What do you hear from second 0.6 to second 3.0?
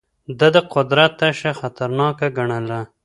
قدرت تشه خطرناکه ګڼله.